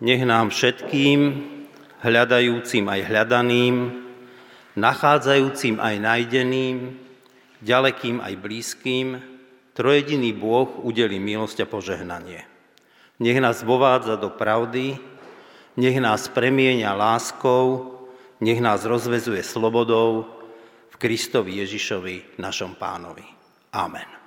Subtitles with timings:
[0.00, 1.18] Nech nám všetkým,
[2.00, 3.76] hľadajúcim aj hľadaným,
[4.80, 6.76] nachádzajúcim aj najdeným,
[7.60, 9.20] ďalekým aj blízkym,
[9.76, 12.40] trojediný Boh udeli milosť a požehnanie.
[13.20, 14.96] Nech nás vovádza do pravdy,
[15.76, 17.92] nech nás premieňa láskou,
[18.40, 20.24] nech nás rozvezuje slobodou
[20.88, 23.24] v Kristovi Ježišovi, našom pánovi.
[23.76, 24.19] Amen.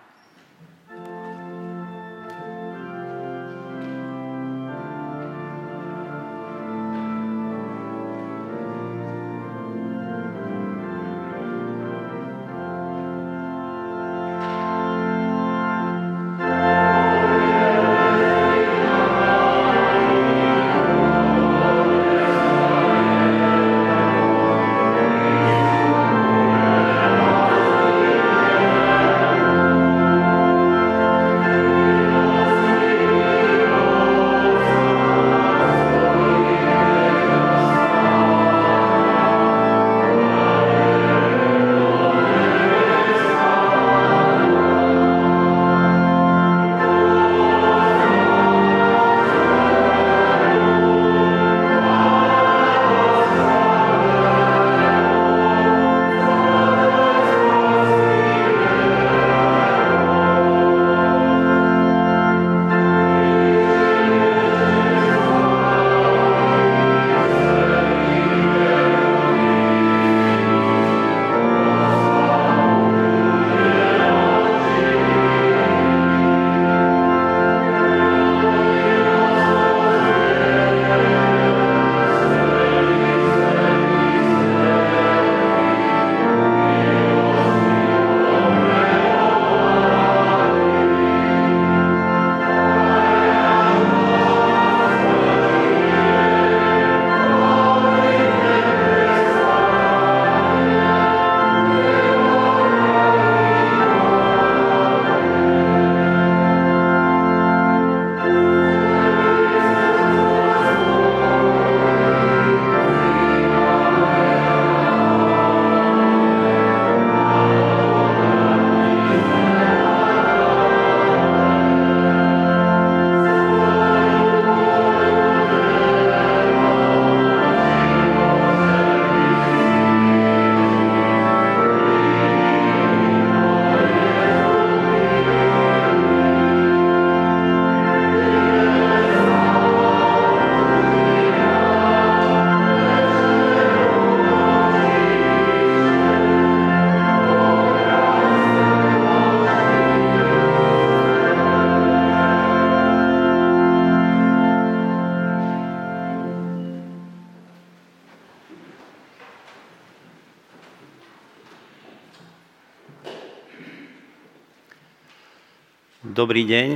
[166.13, 166.69] Dobrý deň,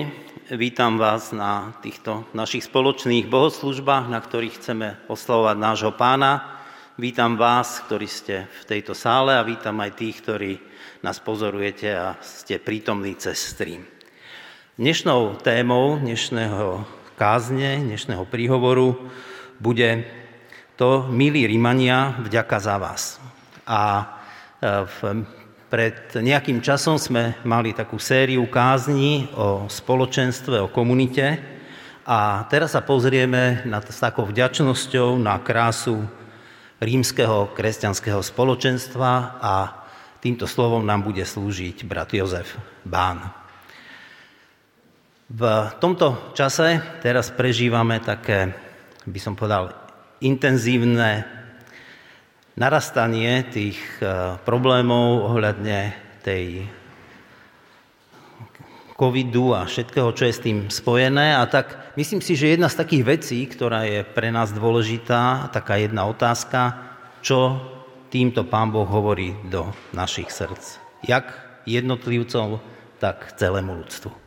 [0.58, 6.58] vítam vás na týchto našich spoločných bohoslužbách, na ktorých chceme oslavovať nášho pána.
[6.98, 10.58] Vítam vás, ktorí ste v tejto sále a vítam aj tých, ktorí
[11.06, 13.86] nás pozorujete a ste prítomní cez stream.
[14.74, 18.98] Dnešnou témou dnešného kázne, dnešného príhovoru
[19.62, 20.02] bude
[20.82, 23.22] to, milí Rímania, vďaka za vás.
[23.70, 24.06] A e,
[24.82, 25.30] v
[25.68, 31.44] pred nejakým časom sme mali takú sériu kázni o spoločenstve, o komunite
[32.08, 36.08] a teraz sa pozrieme na, s takou vďačnosťou na krásu
[36.80, 39.12] rímskeho kresťanského spoločenstva
[39.44, 39.54] a
[40.24, 42.56] týmto slovom nám bude slúžiť brat Jozef
[42.88, 43.28] Bán.
[45.28, 45.44] V
[45.84, 48.56] tomto čase teraz prežívame také,
[49.04, 49.76] by som povedal,
[50.24, 51.37] intenzívne
[52.58, 55.94] narastanie tých eh, problémov ohľadne
[56.26, 56.66] tej
[58.98, 61.38] covidu a všetkého, čo je s tým spojené.
[61.38, 65.78] A tak myslím si, že jedna z takých vecí, ktorá je pre nás dôležitá, taká
[65.78, 66.82] jedna otázka,
[67.22, 67.62] čo
[68.10, 70.82] týmto Pán Boh hovorí do našich srdc.
[71.06, 71.30] Jak
[71.70, 72.58] jednotlivcov,
[72.98, 74.27] tak celému ľudstvu.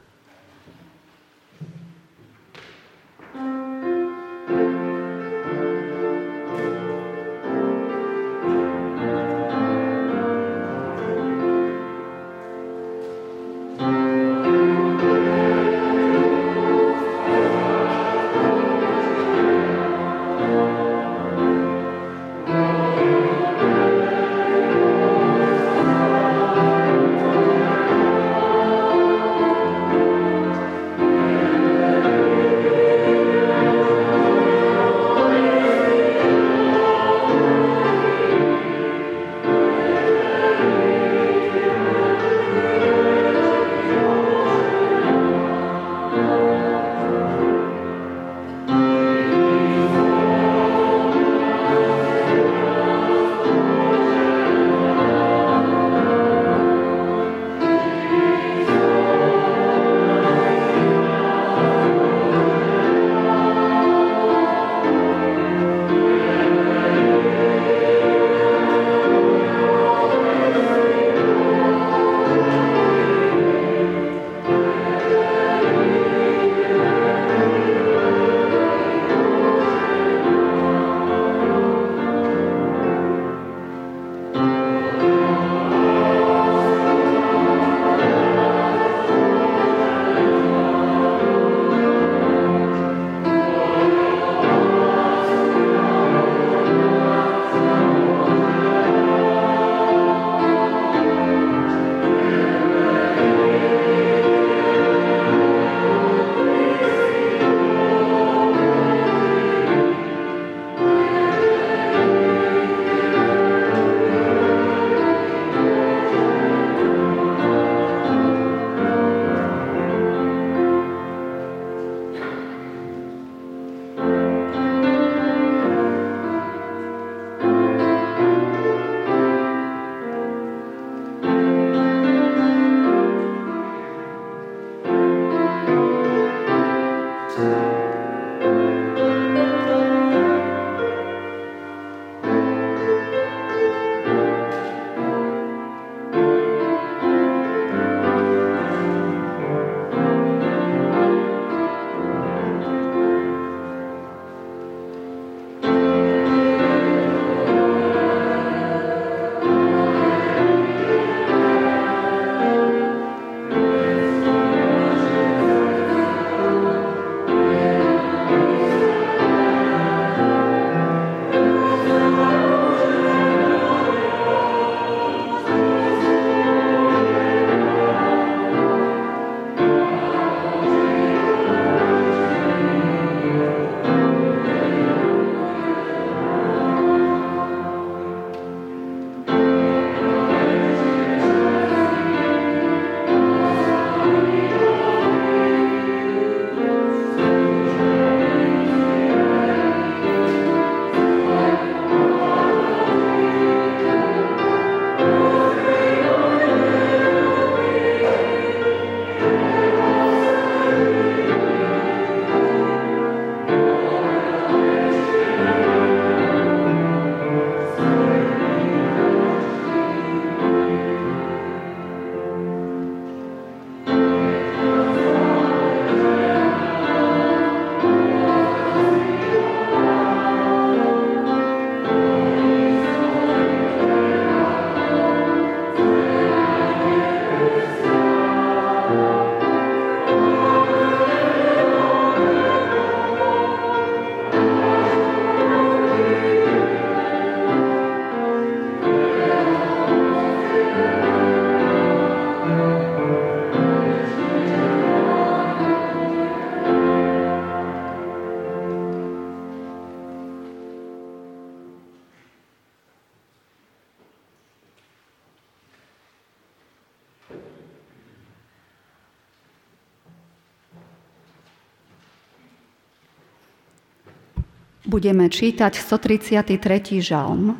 [274.90, 276.98] Budeme čítať 133.
[276.98, 277.54] žalm.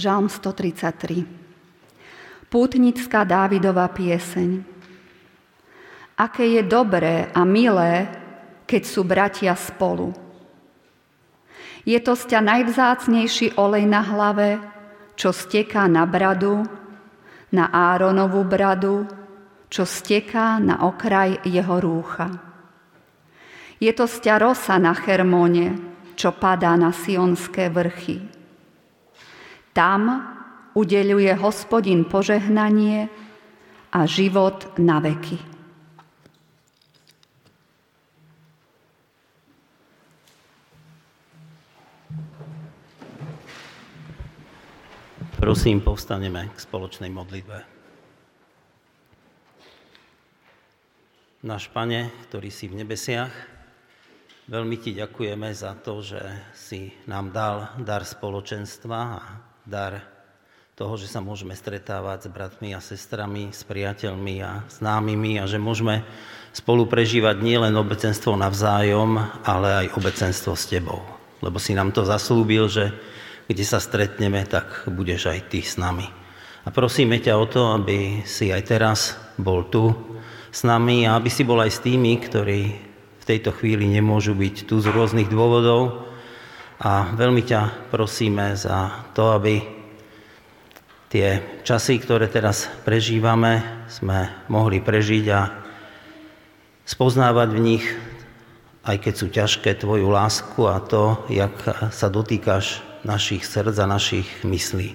[0.00, 1.28] Žalm 133.
[2.48, 4.64] Pútnická Dávidová pieseň.
[6.16, 8.08] Aké je dobré a milé,
[8.64, 10.16] keď sú bratia spolu.
[11.84, 14.56] Je to sťa najvzácnejší olej na hlave,
[15.20, 16.79] čo steká na bradu
[17.50, 19.06] na Áronovú bradu,
[19.70, 22.30] čo steká na okraj jeho rúcha.
[23.80, 25.78] Je to sťa rosa na Hermone,
[26.14, 28.20] čo padá na sionské vrchy.
[29.72, 30.02] Tam
[30.76, 33.08] udeľuje hospodin požehnanie
[33.90, 35.49] a život na veky.
[45.40, 47.64] Prosím, povstaneme k spoločnej modlitbe.
[51.48, 53.32] Náš Pane, ktorý si v nebesiach,
[54.52, 56.20] veľmi Ti ďakujeme za to, že
[56.52, 59.20] si nám dal dar spoločenstva a
[59.64, 60.04] dar
[60.76, 65.56] toho, že sa môžeme stretávať s bratmi a sestrami, s priateľmi a známymi a že
[65.56, 66.04] môžeme
[66.52, 69.16] spolu prežívať nielen obecenstvo navzájom,
[69.48, 71.00] ale aj obecenstvo s Tebou.
[71.40, 72.92] Lebo si nám to zaslúbil, že
[73.50, 76.06] kde sa stretneme, tak budeš aj ty s nami.
[76.62, 79.90] A prosíme ťa o to, aby si aj teraz bol tu
[80.54, 82.60] s nami a aby si bol aj s tými, ktorí
[83.18, 86.06] v tejto chvíli nemôžu byť tu z rôznych dôvodov.
[86.78, 89.58] A veľmi ťa prosíme za to, aby
[91.10, 95.50] tie časy, ktoré teraz prežívame, sme mohli prežiť a
[96.86, 97.84] spoznávať v nich,
[98.86, 101.52] aj keď sú ťažké, tvoju lásku a to, jak
[101.90, 104.88] sa dotýkaš našich srdc a našich myslí.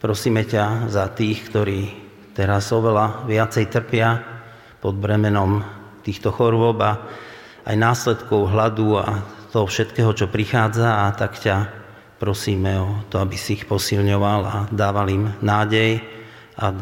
[0.00, 1.92] Prosíme ťa za tých, ktorí
[2.32, 4.20] teraz oveľa viacej trpia
[4.80, 5.60] pod bremenom
[6.00, 7.04] týchto chorôb a
[7.68, 9.20] aj následkov hladu a
[9.52, 11.56] toho všetkého, čo prichádza a tak ťa
[12.16, 16.00] prosíme o to, aby si ich posilňoval a dával im nádej
[16.56, 16.72] a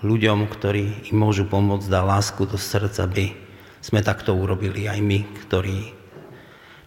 [0.00, 3.32] ľuďom, ktorí im môžu pomôcť, dá lásku do srdca, aby
[3.80, 5.99] sme takto urobili aj my, ktorí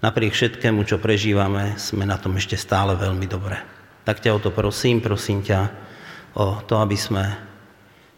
[0.03, 3.55] napriek všetkému, čo prežívame, sme na tom ešte stále veľmi dobre.
[4.03, 5.71] Tak ťa o to prosím, prosím ťa
[6.35, 7.23] o to, aby sme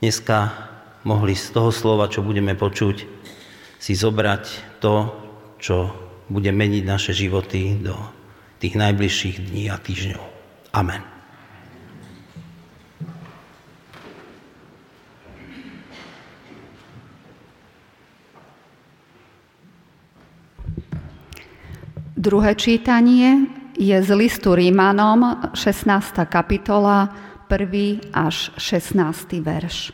[0.02, 0.50] dneska
[1.06, 3.06] mohli z toho slova, čo budeme počuť,
[3.78, 4.44] si zobrať
[4.82, 5.14] to,
[5.62, 5.94] čo
[6.26, 7.94] bude meniť naše životy do
[8.58, 10.24] tých najbližších dní a týždňov.
[10.74, 11.15] Amen.
[22.26, 23.46] Druhé čítanie
[23.78, 26.26] je z listu Rímanom, 16.
[26.26, 27.14] kapitola,
[27.46, 28.02] 1.
[28.18, 29.46] až 16.
[29.46, 29.94] verš.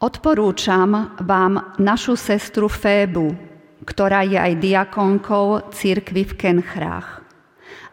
[0.00, 3.36] Odporúčam vám našu sestru Fébu,
[3.84, 7.20] ktorá je aj diakonkou církvy v Kenchrách,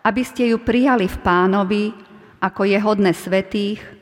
[0.07, 1.91] aby ste ju prijali v pánovi,
[2.39, 3.98] ako je hodné svetých,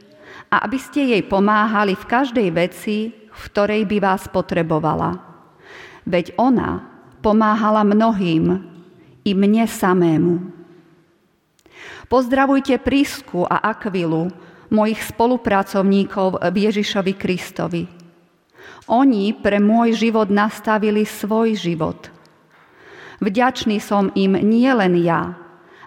[0.47, 5.19] a aby ste jej pomáhali v každej veci, v ktorej by vás potrebovala.
[6.07, 6.87] Veď ona
[7.19, 8.77] pomáhala mnohým,
[9.27, 10.39] i mne samému.
[12.07, 14.31] Pozdravujte Prísku a Akvilu,
[14.71, 17.83] mojich spolupracovníkov v Ježišovi Kristovi.
[18.87, 22.07] Oni pre môj život nastavili svoj život.
[23.19, 25.35] Vďačný som im nie len ja,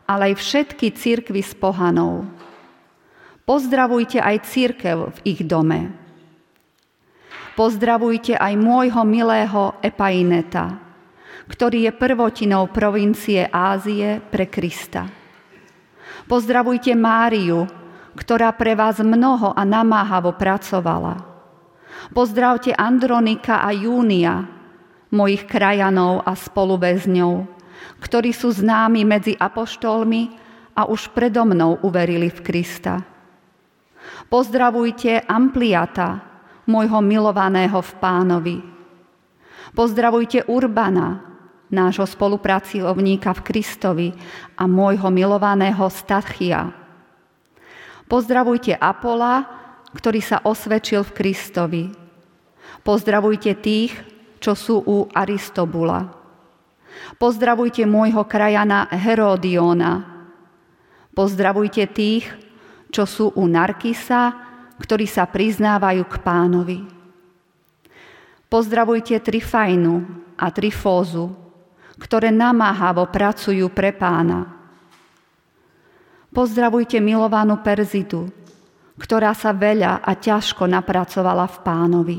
[0.04, 2.28] ale aj všetky církvy s pohanou.
[3.50, 5.90] Pozdravujte aj církev v ich dome.
[7.58, 10.78] Pozdravujte aj môjho milého Epaineta,
[11.50, 15.10] ktorý je prvotinou provincie Ázie pre Krista.
[16.30, 17.66] Pozdravujte Máriu,
[18.14, 21.18] ktorá pre vás mnoho a namáhavo pracovala.
[22.14, 24.46] Pozdravte Andronika a Júnia,
[25.10, 27.50] mojich krajanov a spoluväzňov,
[27.98, 30.38] ktorí sú známi medzi apoštolmi
[30.78, 33.18] a už predo mnou uverili v Krista.
[34.30, 36.22] Pozdravujte Ampliata,
[36.70, 38.56] môjho milovaného v pánovi.
[39.74, 41.18] Pozdravujte Urbana,
[41.66, 44.08] nášho spolupracovníka v Kristovi
[44.54, 46.70] a môjho milovaného Stachia.
[48.06, 49.50] Pozdravujte Apola,
[49.98, 51.84] ktorý sa osvedčil v Kristovi.
[52.86, 53.98] Pozdravujte tých,
[54.38, 56.06] čo sú u Aristobula.
[57.18, 60.22] Pozdravujte môjho krajana Herodiona.
[61.18, 62.30] Pozdravujte tých,
[62.90, 64.34] čo sú u Narkisa,
[64.78, 66.78] ktorí sa priznávajú k pánovi.
[68.50, 69.94] Pozdravujte Trifajnu
[70.34, 71.30] a Trifózu,
[72.02, 74.58] ktoré namáhavo pracujú pre pána.
[76.30, 78.30] Pozdravujte milovanú Perzidu,
[78.98, 82.18] ktorá sa veľa a ťažko napracovala v pánovi.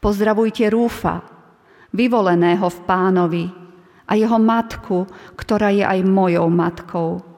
[0.00, 1.24] Pozdravujte Rúfa,
[1.94, 3.44] vyvoleného v pánovi,
[4.04, 7.33] a jeho matku, ktorá je aj mojou matkou.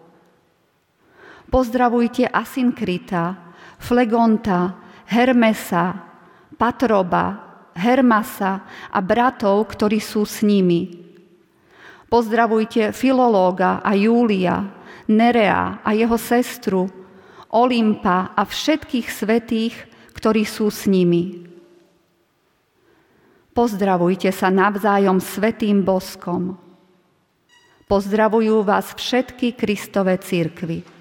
[1.46, 4.74] Pozdravujte Asinkrita, Flegonta,
[5.06, 5.94] Hermesa,
[6.58, 7.24] Patroba,
[7.76, 11.06] Hermasa a bratov, ktorí sú s nimi.
[12.08, 14.64] Pozdravujte Filológa a Júlia,
[15.06, 16.88] Nerea a jeho sestru,
[17.54, 19.74] Olympa a všetkých svetých,
[20.16, 21.46] ktorí sú s nimi.
[23.54, 26.58] Pozdravujte sa navzájom svetým boskom.
[27.86, 30.95] Pozdravujú vás všetky Kristové církvy.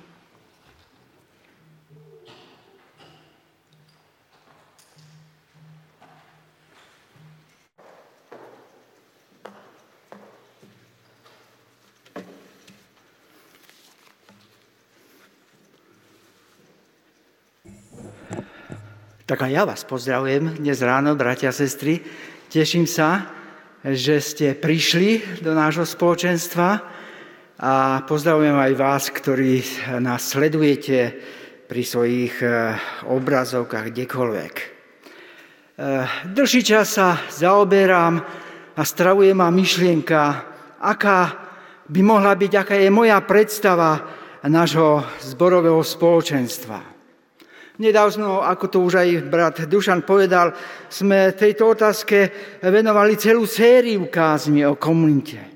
[19.26, 21.98] Tak a ja vás pozdravujem dnes ráno, bratia a sestry.
[22.46, 23.26] Teším sa,
[23.82, 26.70] že ste prišli do nášho spoločenstva
[27.58, 29.66] a pozdravujem aj vás, ktorí
[29.98, 31.18] nás sledujete
[31.66, 32.78] pri svojich eh,
[33.10, 34.54] obrazovkách kdekoľvek.
[34.62, 38.22] Eh, dlhší čas sa zaoberám
[38.78, 40.22] a stravuje ma myšlienka,
[40.86, 41.34] aká
[41.90, 44.06] by mohla byť, aká je moja predstava
[44.46, 46.95] nášho zborového spoločenstva.
[47.76, 50.56] Nedávno, ako to už aj brat Dušan povedal,
[50.88, 52.32] sme tejto otázke
[52.64, 55.40] venovali celú sériu kázmi o komunite.
[55.44, 55.52] E,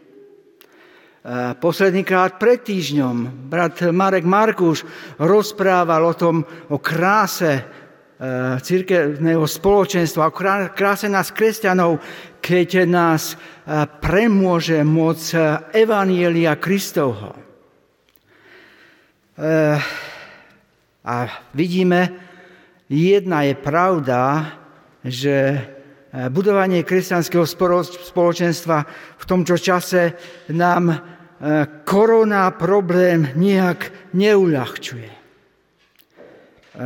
[1.55, 4.83] Poslednýkrát pred týždňom brat Marek Markuš
[5.15, 7.63] rozprával o tom, o kráse e,
[8.59, 10.35] církevného spoločenstva, o
[10.75, 12.03] kráse nás kresťanov,
[12.43, 13.35] keď nás e,
[14.03, 15.23] premôže moc
[15.71, 17.31] Evanielia Kristovho.
[21.05, 22.11] A vidíme,
[22.91, 24.51] jedna je pravda,
[24.99, 25.59] že e,
[26.27, 27.47] budovanie kresťanského
[28.11, 28.77] spoločenstva
[29.15, 30.19] v tomto čase
[30.51, 30.97] nám e,
[31.87, 35.11] korona problém nejak neuľahčuje.
[35.11, 35.17] E,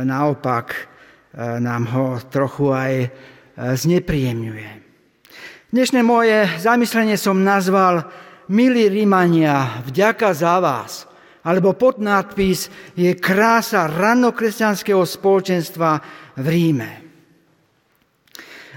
[0.06, 0.94] naopak
[1.34, 3.10] nám ho trochu aj
[3.58, 4.70] znepríjemňuje.
[5.74, 8.06] Dnešné moje zamyslenie som nazval
[8.46, 10.92] Milí Rímania, vďaka za vás–
[11.44, 15.90] alebo podnádpis je krása ranokresťanského spoločenstva
[16.40, 16.90] v Ríme.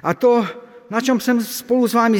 [0.03, 0.43] A to,
[0.91, 2.19] na čom chcem spolu s vami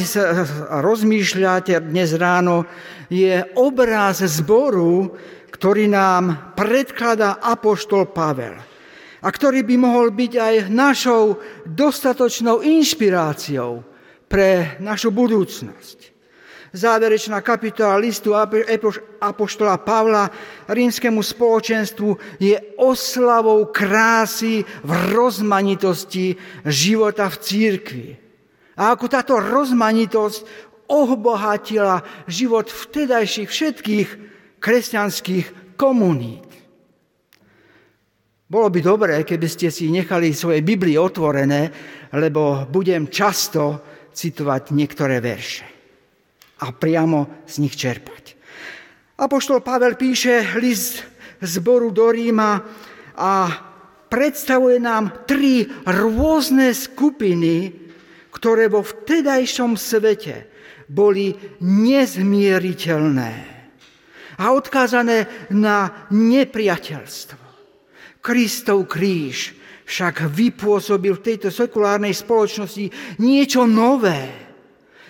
[0.82, 2.64] rozmýšľať dnes ráno,
[3.12, 5.12] je obraz zboru,
[5.52, 8.56] ktorý nám predkladá apoštol Pavel.
[9.18, 13.82] a ktorý by mohol byť aj našou dostatočnou inšpiráciou
[14.30, 16.17] pre našu budúcnosť.
[16.68, 18.36] Záverečná kapitola listu
[19.20, 20.28] Apoštola Pavla
[20.68, 26.36] rímskému spoločenstvu je oslavou krásy v rozmanitosti
[26.68, 28.08] života v církvi.
[28.76, 34.08] A ako táto rozmanitosť obohatila život vtedajších všetkých
[34.60, 36.52] kresťanských komunít.
[38.48, 41.72] Bolo by dobré, keby ste si nechali svoje Biblie otvorené,
[42.12, 43.80] lebo budem často
[44.12, 45.77] citovať niektoré verše
[46.58, 48.34] a priamo z nich čerpať.
[49.18, 51.02] Apoštol Pavel píše list
[51.42, 52.62] zboru do Ríma
[53.18, 53.32] a
[54.06, 57.74] predstavuje nám tri rôzne skupiny,
[58.30, 60.46] ktoré vo vtedajšom svete
[60.86, 63.32] boli nezmieriteľné
[64.38, 67.42] a odkázané na nepriateľstvo.
[68.22, 74.47] Kristov kríž však vypôsobil v tejto sekulárnej spoločnosti niečo nové.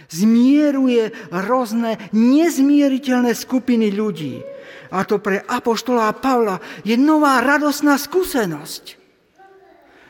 [0.09, 4.41] Zmieruje rôzne nezmieriteľné skupiny ľudí.
[4.89, 8.97] A to pre Apoštola Pavla je nová radosná skúsenosť.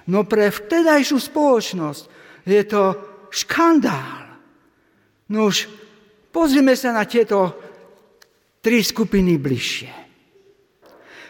[0.06, 2.02] No pre vtedajšiu spoločnosť
[2.46, 2.82] je to
[3.28, 4.38] škandál.
[5.28, 5.66] No už
[6.30, 7.58] pozrieme sa na tieto
[8.62, 9.92] tri skupiny bližšie.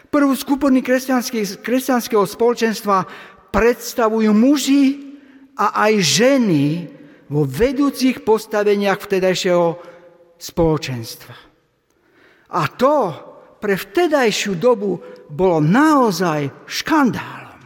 [0.09, 0.81] Prvú skupinu
[1.61, 3.05] kresťanského spoločenstva
[3.49, 4.83] predstavujú muži
[5.57, 6.65] a aj ženy
[7.29, 9.67] vo vedúcich postaveniach vtedajšieho
[10.41, 11.35] spoločenstva.
[12.49, 12.95] A to
[13.61, 14.97] pre vtedajšiu dobu
[15.29, 17.61] bolo naozaj škandálom.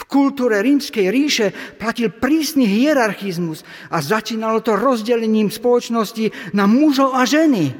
[0.00, 3.60] V kultúre rímskej ríše platil prísny hierarchizmus
[3.92, 7.76] a začínalo to rozdelením spoločnosti na mužov a ženy.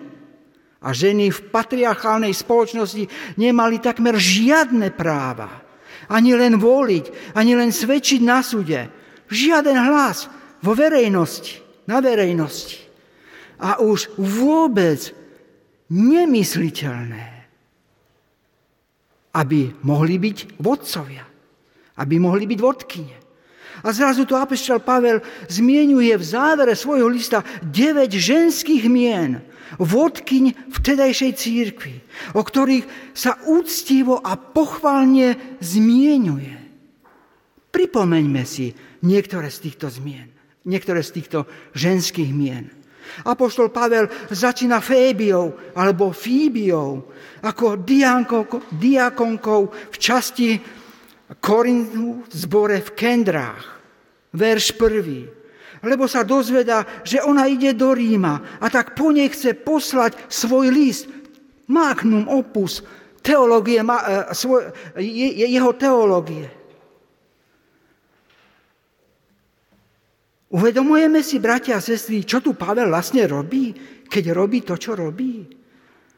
[0.85, 3.09] A ženy v patriarchálnej spoločnosti
[3.41, 5.65] nemali takmer žiadne práva.
[6.13, 8.93] Ani len voliť, ani len svedčiť na súde.
[9.33, 10.29] Žiaden hlas
[10.61, 12.81] vo verejnosti, na verejnosti.
[13.61, 15.13] A už vôbec
[15.93, 17.27] nemysliteľné,
[19.37, 21.25] aby mohli byť vodcovia,
[22.01, 23.17] aby mohli byť vodkyne.
[23.81, 29.41] A zrazu tu apoštol Pavel zmienuje v závere svojho lista 9 ženských mien,
[29.79, 31.95] vodkyň vtedajšej církvy,
[32.35, 36.59] o ktorých sa úctivo a pochvalne zmienuje.
[37.71, 38.75] Pripomeňme si
[39.07, 40.29] niektoré z týchto zmien,
[40.71, 41.39] niektoré z týchto
[41.75, 42.71] ženských mien.
[43.27, 47.11] Apoštol Pavel začína Fébiou alebo Fíbiou
[47.43, 47.83] ako
[48.71, 50.55] diakonkou v časti
[51.43, 53.65] Korintu zbore v Kendrách.
[54.31, 55.41] Verš prvý
[55.81, 60.69] lebo sa dozvedá, že ona ide do Ríma a tak po nej chce poslať svoj
[60.69, 61.09] list,
[61.73, 62.85] magnum opus,
[63.25, 63.87] teológie, e,
[65.49, 66.60] jeho teológie.
[70.51, 73.71] Uvedomujeme si, bratia a sestry, čo tu Pavel vlastne robí,
[74.11, 75.47] keď robí to, čo robí?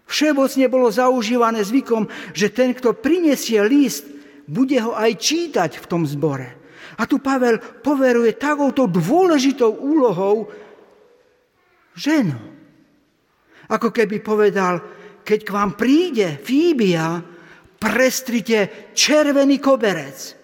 [0.08, 4.08] Všeobecne bolo zaužívané zvykom, že ten, kto prinesie list,
[4.48, 6.48] bude ho aj čítať v tom zbore.
[6.96, 10.48] A tu Pavel poveruje takouto dôležitou úlohou
[11.96, 12.36] ženu.
[13.68, 14.80] Ako keby povedal,
[15.24, 17.20] keď k vám príde Fíbia,
[17.80, 20.41] prestrite červený koberec.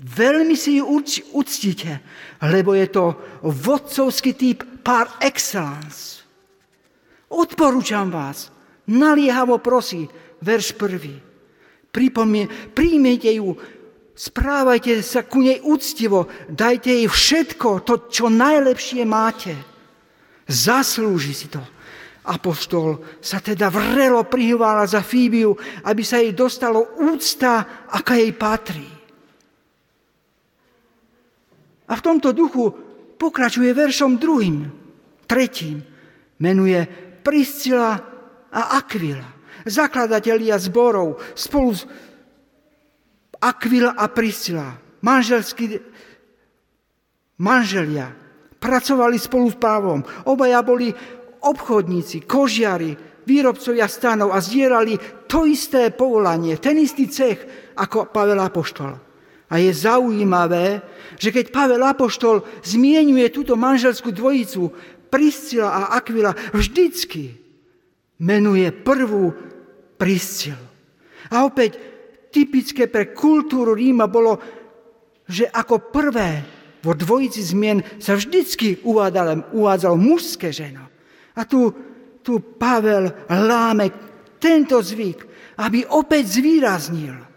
[0.00, 1.04] Veľmi si ju
[1.36, 2.00] uctite,
[2.40, 3.12] lebo je to
[3.44, 6.24] vodcovský typ par excellence.
[7.28, 8.48] Odporúčam vás,
[8.88, 10.08] naliehavo prosí,
[10.40, 11.20] verš prvý.
[11.92, 13.54] Pripomie, príjmete ju
[14.20, 19.56] Správajte sa ku nej úctivo, dajte jej všetko, to, čo najlepšie máte.
[20.44, 21.64] Zaslúži si to.
[22.28, 25.56] Apoštol sa teda vrelo prihovára za Fíbiu,
[25.88, 28.99] aby sa jej dostalo úcta, aká jej patrí.
[31.90, 32.70] A v tomto duchu
[33.18, 34.70] pokračuje veršom druhým,
[35.26, 35.82] tretím.
[36.40, 36.86] Menuje
[37.20, 37.98] Priscila
[38.48, 39.26] a Aquila,
[39.66, 41.84] zakladatelia zborov, spolu s
[43.42, 45.76] Aquila a Priscila, manželskí
[47.40, 48.08] manželia,
[48.60, 50.00] pracovali spolu s Pavlom.
[50.28, 50.92] Obaja boli
[51.40, 52.92] obchodníci, kožiari,
[53.24, 54.96] výrobcovia stanov a zdierali
[55.28, 57.38] to isté povolanie, ten istý cech
[57.76, 59.09] ako Pavel Apoštol.
[59.50, 60.78] A je zaujímavé,
[61.18, 64.70] že keď Pavel Apoštol zmienuje túto manželskú dvojicu,
[65.10, 67.34] Priscila a Aquila, vždycky
[68.22, 69.34] menuje prvú
[69.98, 70.70] Priscilu.
[71.34, 71.76] A opäť
[72.30, 74.38] typické pre kultúru Ríma bolo,
[75.26, 76.30] že ako prvé
[76.80, 80.88] vo dvojici zmien sa vždycky uvádzalo, uvádzalo mužské ženo.
[81.36, 81.74] A tu,
[82.24, 83.92] tu Pavel láme
[84.40, 85.26] tento zvyk,
[85.60, 87.29] aby opäť zvýraznil,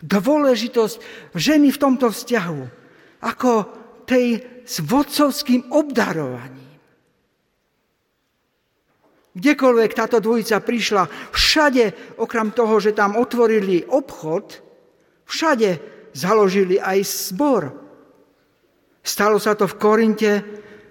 [0.00, 0.96] dôležitosť
[1.36, 2.60] ženy v tomto vzťahu,
[3.24, 3.52] ako
[4.08, 6.70] tej s vodcovským obdarovaním.
[9.30, 14.58] Kdekoľvek táto dvojica prišla, všade, okrem toho, že tam otvorili obchod,
[15.26, 15.70] všade
[16.10, 16.98] založili aj
[17.30, 17.62] zbor.
[19.00, 20.32] Stalo sa to v Korinte,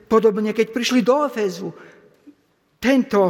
[0.08, 1.70] podobne keď prišli do Efezu.
[2.80, 3.22] Tento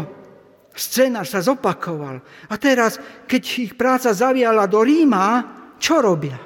[0.78, 2.22] scénar sa zopakoval.
[2.54, 6.38] A teraz, keď ich práca zaviala do Ríma, čo robia?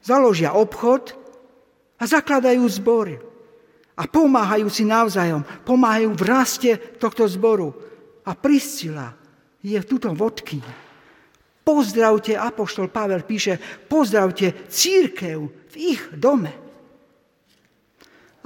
[0.00, 1.12] Založia obchod
[1.98, 3.18] a zakladajú zbory.
[3.98, 5.42] A pomáhajú si navzájom.
[5.66, 6.70] Pomáhajú v raste
[7.02, 7.74] tohto zboru.
[8.22, 9.10] A Priscila
[9.58, 10.86] je tuto vodkyňa.
[11.66, 16.54] Pozdravte, Apoštol Pavel píše, pozdravte církev v ich dome.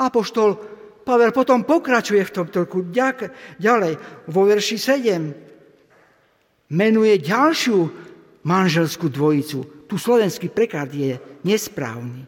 [0.01, 0.59] Apoštol
[1.07, 2.67] Pavel potom pokračuje v tomto
[3.63, 3.93] ďalej.
[4.27, 7.79] Vo verši 7 menuje ďalšiu
[8.43, 9.87] manželskú dvojicu.
[9.87, 12.27] Tu slovenský preklad je nesprávny.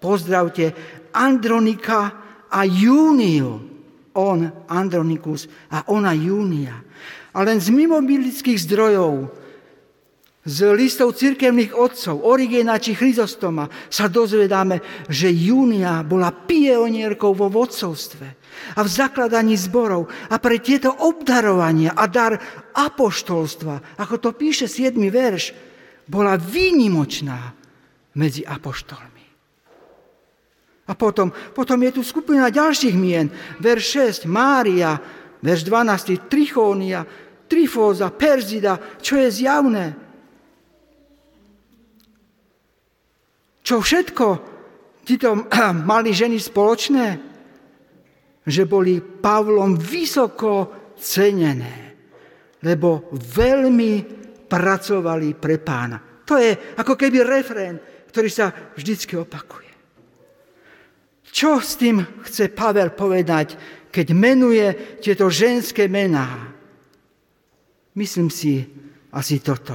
[0.00, 0.72] Pozdravte
[1.12, 2.00] Andronika
[2.48, 3.68] a Júniu.
[4.10, 6.82] On, Andronikus, a ona Júnia.
[7.30, 9.30] A len z mimobilických zdrojov,
[10.42, 18.26] z listov cirkevných otcov, Origena či Chryzostoma, sa dozvedáme, že Júnia bola pionierkou vo vodcovstve
[18.74, 22.34] a v zakladaní zborov a pre tieto obdarovania a dar
[22.74, 24.96] apoštolstva, ako to píše 7.
[25.10, 25.52] verš,
[26.10, 27.54] bola výnimočná
[28.18, 29.20] medzi apoštolmi.
[30.90, 33.30] A potom, potom je tu skupina ďalších mien.
[33.62, 34.98] Verš 6, Mária,
[35.38, 37.06] verš 12, Trichónia,
[37.46, 39.86] Trifóza, Perzida, čo je zjavné.
[43.62, 44.26] Čo všetko
[45.06, 45.46] títo
[45.90, 47.06] mali ženy spoločné?
[48.42, 51.89] Že boli Pavlom vysoko cenené,
[52.64, 53.92] lebo veľmi
[54.50, 56.24] pracovali pre pána.
[56.26, 59.70] To je ako keby refrén, ktorý sa vždycky opakuje.
[61.30, 63.54] Čo s tým chce Pavel povedať,
[63.90, 66.50] keď menuje tieto ženské mená?
[67.94, 68.66] Myslím si
[69.14, 69.74] asi toto.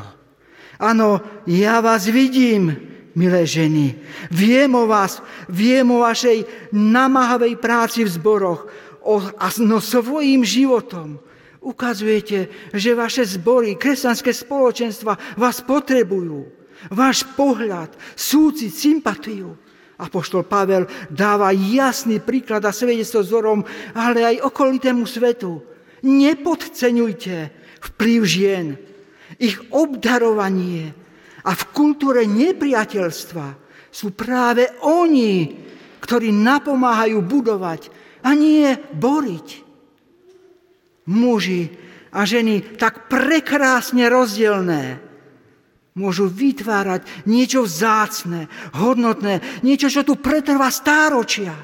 [0.79, 2.71] Áno, ja vás vidím,
[3.15, 3.95] milé ženy.
[4.31, 8.67] Viem o vás, viem o vašej namáhavej práci v zboroch,
[8.99, 11.23] o, a no svojím životom
[11.65, 16.45] ukazujete, že vaše zbory, kresťanské spoločenstva vás potrebujú.
[16.93, 19.57] Váš pohľad, súcit, sympatiu.
[19.95, 23.65] Apoštol Pavel dáva jasný príklad a svedectvo vzorom,
[23.97, 25.63] ale aj okolitému svetu.
[26.05, 27.35] Nepodceňujte
[27.81, 28.67] vplyv žien,
[29.41, 30.93] ich obdarovanie
[31.41, 33.47] a v kultúre nepriateľstva
[33.89, 35.63] sú práve oni,
[36.03, 37.89] ktorí napomáhajú budovať
[38.21, 39.64] a nie boriť.
[41.05, 41.69] Muži
[42.09, 45.05] a ženy tak prekrásne rozdielné
[45.95, 51.55] môžu vytvárať niečo vzácne, hodnotné, niečo, čo tu pretrvá stáročia.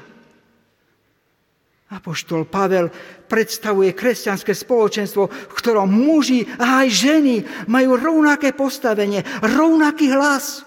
[1.92, 2.88] Apoštol Pavel
[3.28, 7.34] predstavuje kresťanské spoločenstvo, v ktorom muži a aj ženy
[7.68, 10.64] majú rovnaké postavenie, rovnaký hlas.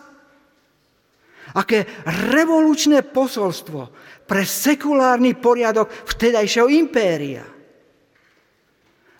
[1.57, 1.89] Aké
[2.29, 3.89] revolučné posolstvo
[4.29, 7.54] pre sekulárny poriadok vtedajšieho impéria.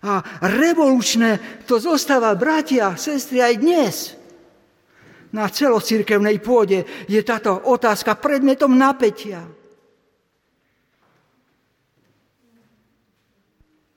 [0.06, 3.96] A revolučné to zostáva, bratia, sestry, aj dnes
[5.36, 9.44] na celocirkevnej pôde je táto otázka predmetom napätia.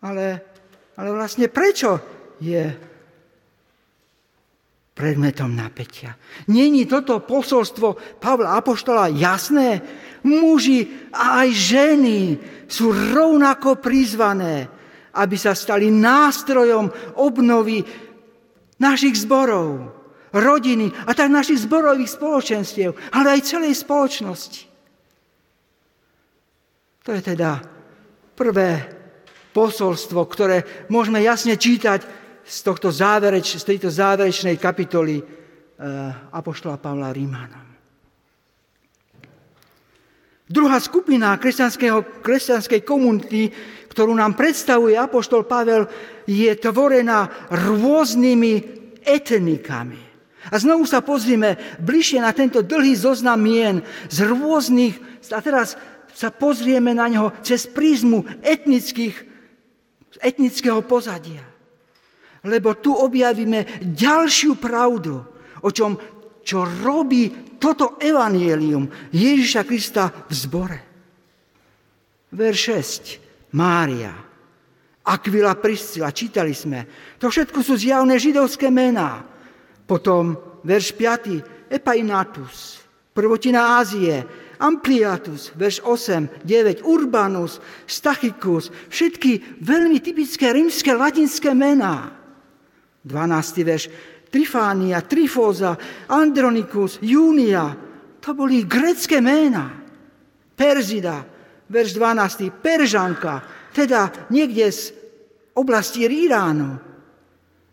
[0.03, 0.27] Ale,
[0.99, 2.03] ale vlastne prečo
[2.43, 2.75] je
[4.95, 6.19] predmetom napätia?
[6.51, 9.79] Není toto posolstvo Pavla Apoštola jasné?
[10.27, 12.19] Muži a aj ženy
[12.67, 14.78] sú rovnako prizvané,
[15.19, 17.83] aby sa stali nástrojom obnovy
[18.79, 19.99] našich zborov
[20.31, 24.63] rodiny a tak našich zborových spoločenstiev, ale aj celej spoločnosti.
[27.03, 27.59] To je teda
[28.37, 28.85] prvé
[29.57, 32.05] posolstvo, ktoré môžeme jasne čítať
[32.45, 35.25] z, tohto závereč, z tejto záverečnej kapitoly e,
[36.33, 37.67] Apoštola Pavla Rímanom.
[40.49, 43.53] Druhá skupina kresťanskej komunity,
[43.99, 45.91] ktorú nám predstavuje Apoštol Pavel,
[46.23, 48.55] je tvorená rôznymi
[49.03, 49.99] etnikami.
[50.49, 54.95] A znovu sa pozrieme bližšie na tento dlhý zoznam mien z rôznych,
[55.35, 55.75] a teraz
[56.15, 59.19] sa pozrieme na neho cez prízmu etnických,
[60.23, 61.43] etnického pozadia.
[62.47, 65.27] Lebo tu objavíme ďalšiu pravdu,
[65.59, 65.99] o čom,
[66.47, 70.79] čo robí toto evanielium Ježiša Krista v zbore.
[72.31, 72.61] Verš
[73.19, 73.28] 6.
[73.53, 74.13] Mária,
[75.09, 76.85] Aquila Priscila, čítali sme.
[77.17, 79.25] To všetko sú zjavné židovské mená.
[79.89, 82.85] Potom verš 5, Epainatus,
[83.17, 84.21] prvotina Ázie,
[84.61, 92.13] Ampliatus, verš 8, 9, Urbanus, Stachicus, všetky veľmi typické rímske latinské mená.
[93.07, 93.65] 12.
[93.65, 93.85] verš,
[94.29, 95.79] Trifánia, Trifóza,
[96.13, 97.73] Andronikus, Júnia,
[98.21, 99.73] to boli grecké mená.
[100.53, 101.25] Perzida,
[101.69, 103.45] verš 12, Peržanka,
[103.77, 104.93] teda niekde z
[105.55, 106.81] oblasti Iránu.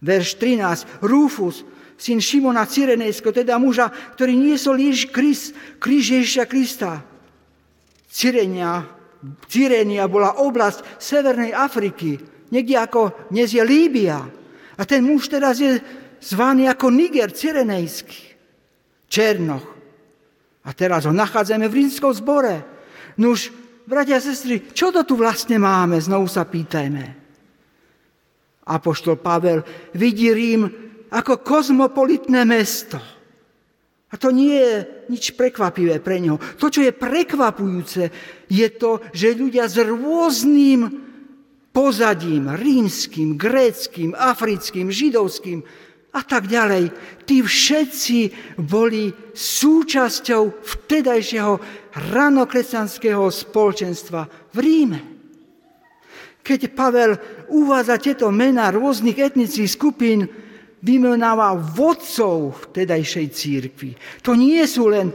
[0.05, 7.01] Verš 13, Rufus, syn Šimona Cyrenejsko, teda muža, ktorý niesol Ježiš Krist, kríž Ježiša Krista.
[8.11, 8.85] Cyrenia,
[9.49, 12.19] Cyrenia bola oblasť Severnej Afriky,
[12.51, 14.23] niekde ako dnes je Líbia.
[14.75, 15.79] A ten muž teraz je
[16.19, 18.35] zvaný ako Niger Cyrenejský,
[19.07, 19.65] Černoch.
[20.65, 22.65] A teraz ho nachádzame v rímskom zbore.
[23.21, 23.53] Nuž,
[23.85, 25.97] bratia a sestry, čo to tu vlastne máme?
[26.01, 27.25] Znovu sa pýtajme.
[28.65, 29.61] Apoštol Pavel
[29.93, 30.65] vidí Rím
[31.13, 32.97] ako kozmopolitné mesto.
[34.09, 34.75] A to nie je
[35.11, 36.37] nič prekvapivé pre neho.
[36.57, 38.03] To, čo je prekvapujúce,
[38.47, 40.87] je to, že ľudia s rôznym
[41.75, 45.59] pozadím, rímským, gréckým, africkým, židovským
[46.15, 46.95] a tak ďalej,
[47.27, 48.19] tí všetci
[48.63, 51.53] boli súčasťou vtedajšieho
[52.15, 54.21] ranokresťanského spoločenstva
[54.55, 54.99] v Ríme.
[56.39, 57.17] Keď Pavel
[57.51, 60.29] uvádza tieto mená rôznych etnických skupín,
[60.85, 63.97] vymenáva vodcov vtedajšej církvy.
[64.21, 65.09] To nie sú len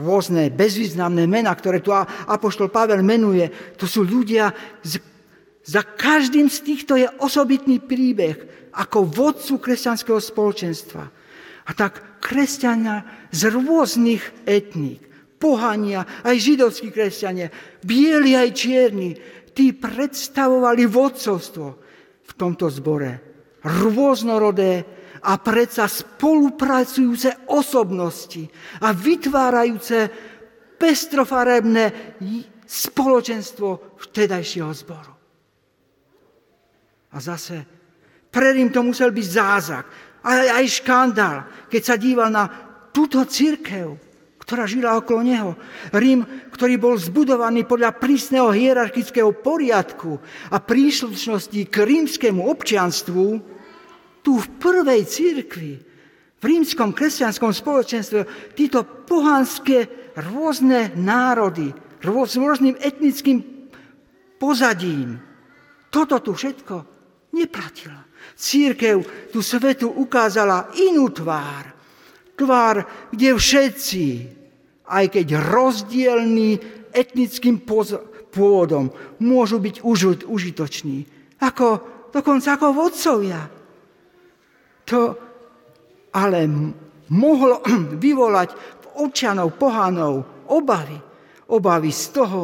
[0.00, 3.76] rôzne bezvýznamné mená, ktoré tu Apoštol Pavel menuje.
[3.76, 4.50] To sú ľudia,
[5.66, 11.04] za každým z týchto je osobitný príbeh ako vodcu kresťanského spoločenstva.
[11.66, 13.02] A tak kresťania
[13.34, 15.02] z rôznych etník,
[15.42, 17.50] pohania, aj židovskí kresťania,
[17.82, 19.10] bieli aj čierni,
[19.50, 21.66] tí predstavovali vodcovstvo
[22.22, 23.10] v tomto zbore.
[23.66, 24.86] Rôznorodé
[25.26, 28.46] a predsa spolupracujúce osobnosti
[28.86, 29.98] a vytvárajúce
[30.78, 32.14] pestrofarebné
[32.62, 35.15] spoločenstvo vtedajšieho zboru.
[37.16, 37.64] A zase
[38.28, 39.86] pre Rím to musel byť zázrak,
[40.20, 42.44] ale aj škandál, keď sa díval na
[42.92, 43.96] túto církev,
[44.44, 45.56] ktorá žila okolo neho.
[45.96, 50.20] Rím, ktorý bol zbudovaný podľa prísneho hierarchického poriadku
[50.52, 53.24] a príslušnosti k rímskému občianstvu,
[54.20, 55.72] tu v prvej církvi,
[56.36, 63.40] v rímskom kresťanskom spoločenstve, títo pohanské rôzne národy, s rôznym etnickým
[64.36, 65.18] pozadím,
[65.88, 66.95] toto tu všetko
[67.36, 68.00] neplatilo.
[68.32, 71.76] Církev tu svetu ukázala inú tvár.
[72.36, 74.36] Tvár, kde všetci
[74.86, 76.58] aj keď rozdielný
[76.94, 79.82] etnickým pôvodom, môžu byť
[80.26, 80.98] užitoční.
[81.42, 81.68] Ako,
[82.14, 83.42] dokonca ako vodcovia.
[84.86, 85.00] To
[86.14, 86.38] ale
[87.10, 87.60] mohlo
[88.04, 90.96] vyvolať v občanov, pohanov obavy.
[91.50, 92.42] Obavy z toho,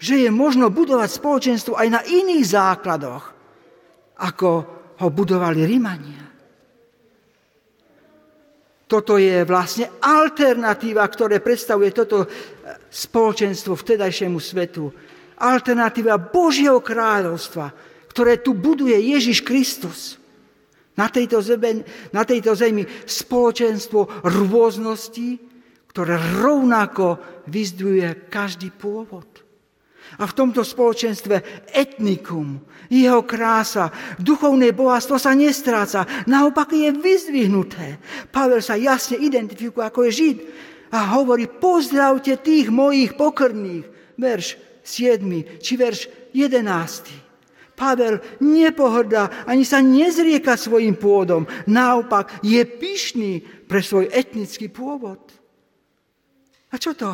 [0.00, 3.24] že je možno budovať spoločenstvo aj na iných základoch,
[4.20, 4.50] ako
[5.00, 6.20] ho budovali Rímania.
[8.90, 12.28] Toto je vlastne alternatíva, ktoré predstavuje toto e,
[12.90, 14.90] spoločenstvo vtedajšiemu svetu.
[15.38, 17.70] Alternatíva Božieho kráľovstva,
[18.10, 20.18] ktoré tu buduje Ježiš Kristus.
[20.98, 25.38] Na tejto, zemi, na tejto zemi spoločenstvo rôznosti,
[25.94, 29.49] ktoré rovnako vyzdvuje každý pôvod.
[30.20, 32.60] A v tomto spoločenstve etnikum,
[32.92, 33.88] jeho krása,
[34.20, 37.96] duchovné bohatstvo sa nestráca, naopak je vyzvihnuté.
[38.28, 40.38] Pavel sa jasne identifikuje ako je Žid
[40.92, 43.88] a hovorí, pozdravte tých mojich pokrných,
[44.20, 47.78] verš 7 či verš 11.
[47.78, 55.32] Pavel nepohrdá ani sa nezrieka svojim pôdom, naopak je pyšný pre svoj etnický pôvod.
[56.70, 57.08] A čo to,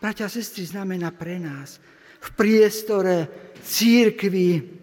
[0.00, 1.76] bratia a sestry, znamená pre nás?
[2.18, 3.30] V priestore
[3.62, 4.78] církvy,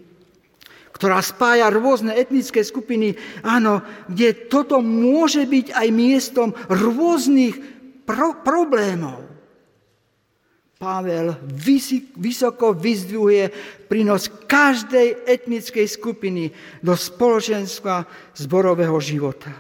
[0.95, 7.59] ktorá spája rôzne etnické skupiny, áno, kde toto môže byť aj miestom rôznych
[8.07, 9.27] pro- problémov.
[10.75, 11.35] Pavel
[12.19, 13.47] vysoko vyzdvihuje
[13.87, 16.51] prínos každej etnickej skupiny
[16.83, 18.03] do spoločenstva
[18.35, 19.51] zborového života.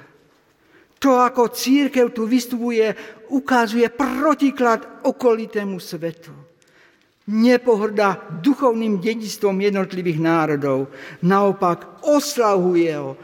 [0.99, 2.95] To, ako církev tu vystupuje,
[3.31, 6.44] ukazuje protiklad okolitému svetu
[7.25, 10.93] nepohrdá duchovným dedistvom jednotlivých národov.
[11.25, 13.17] Naopak oslavuje ho,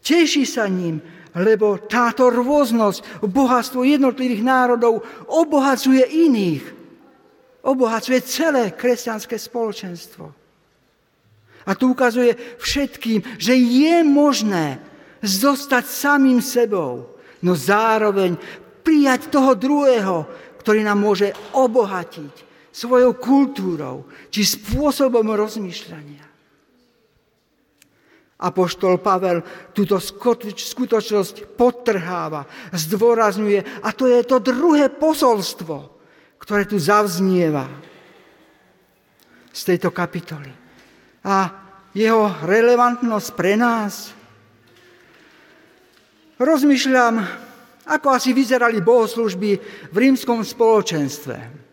[0.00, 1.00] teší sa ním,
[1.36, 6.64] lebo táto rôznosť, bohatstvo jednotlivých národov obohacuje iných.
[7.64, 10.24] Obohacuje celé kresťanské spoločenstvo.
[11.64, 14.76] A tu ukazuje všetkým, že je možné
[15.24, 18.36] zostať samým sebou no zároveň
[18.84, 20.28] prijať toho druhého,
[20.60, 22.43] ktorý nám môže obohatiť
[22.74, 26.26] svojou kultúrou či spôsobom rozmýšľania.
[28.34, 35.94] Apoštol Pavel túto skutočnosť podtrháva, zdôrazňuje a to je to druhé posolstvo,
[36.42, 37.70] ktoré tu zavznieva
[39.54, 40.50] z tejto kapitoly.
[41.24, 41.36] A
[41.94, 44.10] jeho relevantnosť pre nás.
[46.36, 47.22] Rozmýšľam,
[47.86, 49.50] ako asi vyzerali bohoslužby
[49.94, 51.63] v rímskom spoločenstve.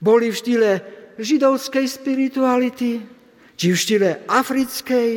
[0.00, 0.70] Boli v štýle
[1.18, 3.02] židovskej spirituality,
[3.54, 5.10] či v štýle africkej,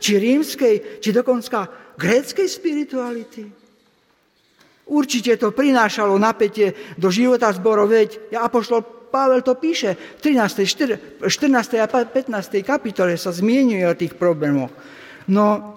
[0.00, 3.44] či rímskej, či dokonca gréckej spirituality.
[4.86, 11.24] Určite to prinášalo napätie do života zborov, veď ja apoštol Pavel to píše v 13.
[11.24, 11.78] 14.
[11.80, 12.60] a 15.
[12.60, 14.70] kapitole sa zmienuje o tých problémoch.
[15.30, 15.74] No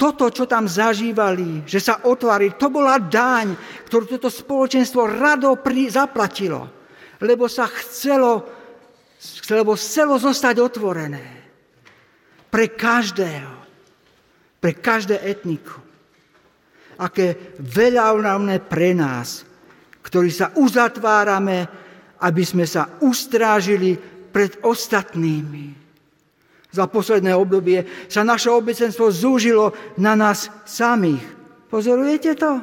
[0.00, 3.52] toto, čo tam zažívali, že sa otvári, to bola daň,
[3.84, 6.79] ktorú toto spoločenstvo rado pri, zaplatilo,
[7.20, 8.44] lebo sa chcelo,
[9.48, 11.26] lebo chcelo zostať otvorené
[12.48, 13.54] pre každého,
[14.58, 15.78] pre každé etniku.
[17.00, 18.12] Aké veľa
[18.60, 19.48] pre nás,
[20.04, 21.80] ktorí sa uzatvárame
[22.20, 23.96] aby sme sa ustrážili
[24.30, 25.72] pred ostatnými.
[26.70, 31.24] Za posledné obdobie sa naše obecenstvo zúžilo na nás samých.
[31.66, 32.62] Pozorujete to?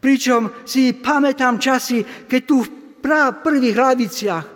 [0.00, 2.70] Pričom si pamätám časy, keď tu v
[3.42, 4.46] prvých hlaviciach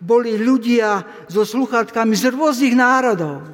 [0.00, 3.44] boli ľudia so sluchatkami z rôznych národov.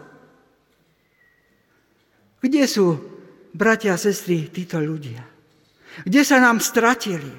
[2.40, 2.86] Kde sú,
[3.50, 5.20] bratia a sestry, títo ľudia?
[6.06, 7.32] Kde sa nám stratili?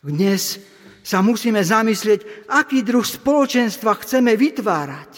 [0.00, 0.58] Dnes
[1.04, 5.12] sa musíme zamyslieť, aký druh spoločenstva chceme vytvárať.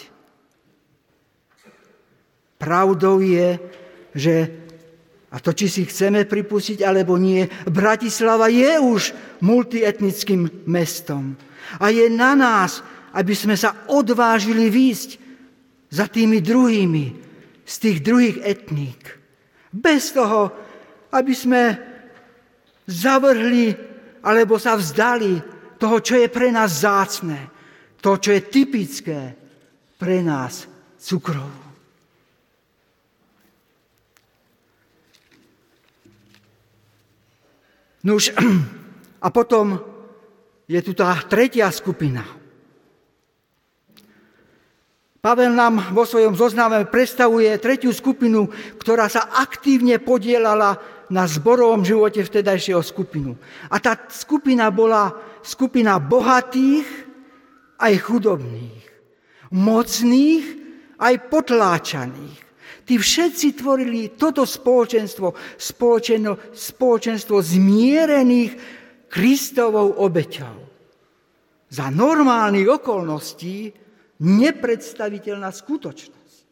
[2.58, 3.58] Pravdou je,
[4.14, 4.61] že,
[5.32, 9.02] a to či si chceme pripustiť alebo nie, Bratislava je už
[9.40, 11.32] multietnickým mestom.
[11.80, 12.84] A je na nás,
[13.16, 15.10] aby sme sa odvážili výjsť
[15.88, 17.04] za tými druhými,
[17.64, 19.00] z tých druhých etník.
[19.72, 20.52] Bez toho,
[21.16, 21.80] aby sme
[22.84, 23.72] zavrhli
[24.20, 25.40] alebo sa vzdali
[25.80, 27.48] toho, čo je pre nás zácne,
[28.04, 29.20] to, čo je typické
[29.96, 30.68] pre nás
[31.00, 31.61] cukrov.
[38.02, 38.34] Nuž,
[39.24, 39.78] a potom
[40.66, 42.22] je tu tá tretia skupina.
[45.22, 48.50] Pavel nám vo svojom zozname predstavuje tretiu skupinu,
[48.82, 50.82] ktorá sa aktívne podielala
[51.14, 53.38] na zborovom živote vtedajšieho skupinu.
[53.70, 55.14] A tá skupina bola
[55.46, 56.88] skupina bohatých
[57.78, 58.82] aj chudobných,
[59.54, 60.44] mocných
[60.98, 62.51] aj potláčaných.
[62.92, 68.52] Tí všetci tvorili toto spoločenstvo, spoločenstvo, spoločenstvo zmierených
[69.08, 70.56] Kristovou obeťou.
[71.72, 73.72] Za normálnych okolností
[74.20, 76.48] nepredstaviteľná skutočnosť.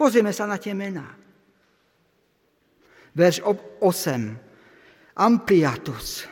[0.00, 1.12] Pozrieme sa na tie mená
[3.12, 3.44] verš
[3.84, 5.12] 8.
[5.12, 6.24] Ampliatus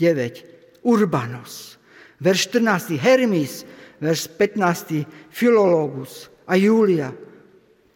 [0.00, 0.80] 9.
[0.88, 1.76] Urbanus.
[2.24, 2.96] Verš 14.
[2.96, 3.68] Hermis.
[4.00, 5.04] Verš 15.
[5.28, 7.12] Filologus a Julia.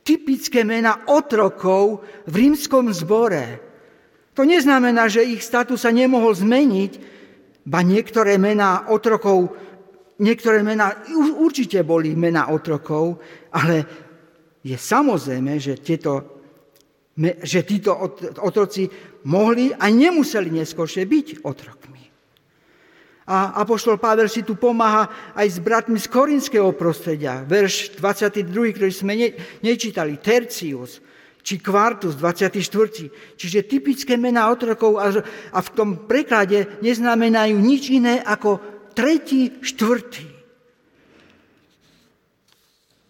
[0.02, 3.58] Typické mena otrokov v rímskom zbore.
[4.36, 6.92] To neznamená, že ich status sa nemohol zmeniť,
[7.64, 9.54] ba niektoré mená otrokov,
[10.20, 11.06] niektoré mená
[11.38, 13.22] určite boli mená otrokov,
[13.54, 13.86] ale
[14.60, 16.42] je samozrejme, že tieto
[17.20, 17.92] že títo
[18.40, 18.88] otroci
[19.28, 21.91] mohli a nemuseli neskôršie byť otrokmi.
[23.22, 25.06] A Apoštol Pavel si tu pomáha
[25.38, 27.46] aj s bratmi z korinského prostredia.
[27.46, 29.28] Verš 22, ktorý sme ne,
[29.62, 30.98] nečítali, Tercius,
[31.42, 33.38] či Quartus, 24.
[33.38, 35.22] Čiže typické mená otrokov a,
[35.54, 38.58] a v tom preklade neznamenajú nič iné ako
[38.90, 40.26] tretí, štvrtý.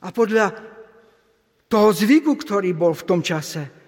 [0.03, 0.53] A podľa
[1.73, 3.81] toho zvyku, ktorý bol v tom čase,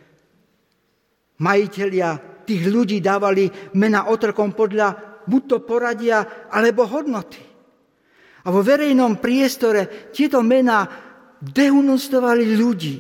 [1.35, 2.15] Majiteľia
[2.47, 7.41] tých ľudí dávali mena otrokom podľa buď to poradia, alebo hodnoty.
[8.45, 10.85] A vo verejnom priestore tieto mená
[11.41, 12.99] dehunostovali ľudí.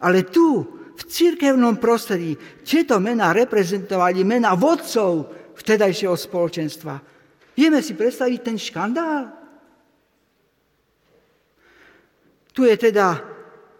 [0.00, 0.62] Ale tu,
[0.94, 6.94] v cirkevnom prostredí, tieto mená reprezentovali mená vodcov vtedajšieho spoločenstva.
[7.56, 9.24] Vieme si predstaviť ten škandál?
[12.50, 13.20] Tu je teda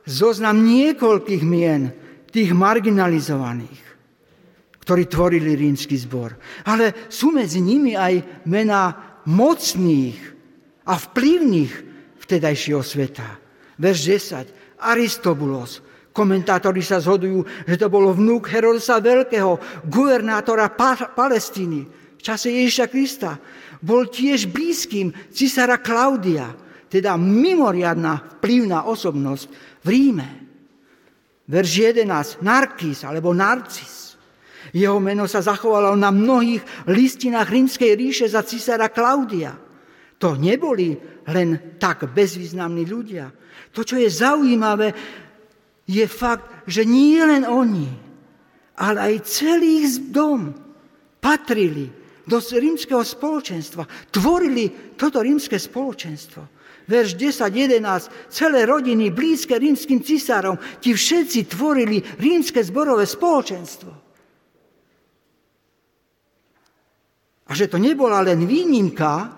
[0.07, 1.91] zoznam niekoľkých mien,
[2.31, 3.89] tých marginalizovaných,
[4.91, 6.34] ktorí tvorili rímsky zbor.
[6.66, 8.91] Ale sú medzi nimi aj mená
[9.22, 10.18] mocných
[10.82, 11.72] a vplyvných
[12.18, 13.38] vtedajšieho sveta.
[13.78, 14.01] Verš
[14.82, 14.82] 10.
[14.82, 15.78] Aristobulos.
[16.11, 21.86] Komentátori sa zhodujú, že to bolo vnúk Herodesa Veľkého, guvernátora pa- Palestíny
[22.18, 23.38] v čase Ježiša Krista.
[23.78, 26.51] Bol tiež blízkym cisára Klaudia,
[26.91, 29.47] teda mimoriadná vplyvná osobnosť
[29.86, 30.28] v Ríme.
[31.47, 32.43] Verš 11.
[32.43, 34.09] Narkis alebo Narcis.
[34.71, 39.55] Jeho meno sa zachovalo na mnohých listinách rímskej ríše za cisára Klaudia.
[40.21, 40.95] To neboli
[41.33, 43.33] len tak bezvýznamní ľudia.
[43.73, 44.93] To, čo je zaujímavé,
[45.91, 47.89] je fakt, že nie len oni,
[48.79, 50.55] ale aj celý ich dom
[51.18, 51.91] patrili
[52.31, 56.62] do rímskeho spoločenstva, tvorili toto rímske spoločenstvo.
[56.87, 57.51] Verš 10,
[57.83, 64.09] 11, celé rodiny blízke rímským cisárom, ti všetci tvorili rímske zborové spoločenstvo.
[67.51, 69.34] A že to nebola len výnimka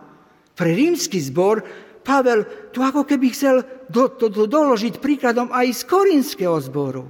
[0.52, 1.64] pre rímsky zbor,
[2.02, 7.06] Pavel tu ako keby chcel do, to, to doložiť príkladom aj z korinského zboru.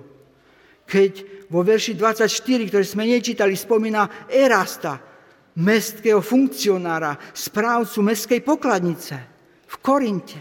[0.85, 1.13] Keď
[1.49, 5.01] vo verši 24, ktorý sme nečítali, spomína Erasta,
[5.57, 9.17] mestského funkcionára, správcu mestskej pokladnice
[9.65, 10.41] v Korinte.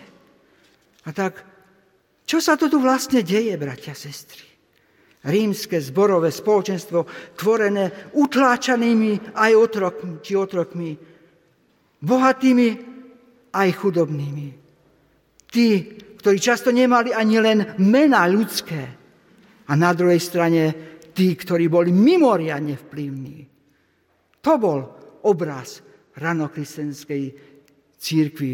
[1.07, 1.39] A tak,
[2.27, 4.50] čo sa to tu vlastne deje, bratia sestry?
[5.21, 7.05] Rímske zborové spoločenstvo,
[7.37, 10.91] tvorené utláčanými aj otrokmi, či otrokmi,
[12.01, 12.69] bohatými
[13.53, 14.47] aj chudobnými.
[15.45, 15.67] Tí,
[16.17, 18.81] ktorí často nemali ani len mena ľudské.
[19.69, 20.63] A na druhej strane
[21.13, 23.37] tí, ktorí boli mimoriadne vplyvní.
[24.41, 24.79] To bol
[25.21, 25.85] obraz
[26.17, 27.23] ranokristenskej
[28.01, 28.51] církvy,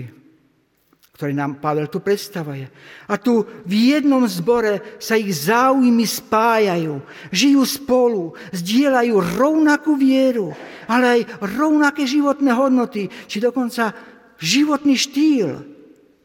[1.18, 2.70] ktorý nám Pavel tu predstavuje.
[3.09, 7.01] A tu v jednom zbore sa ich záujmy spájajú,
[7.34, 10.53] žijú spolu, zdieľajú rovnakú vieru,
[10.86, 11.22] ale aj
[11.57, 13.97] rovnaké životné hodnoty, či dokonca
[14.38, 15.65] životný štýl.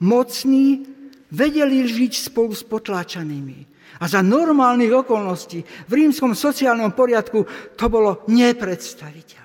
[0.04, 0.84] Mocní
[1.32, 3.72] vedeli žiť spolu s potláčanými.
[3.96, 7.48] A za normálnych okolností v rímskom sociálnom poriadku
[7.80, 9.41] to bolo nepredstaviteľné.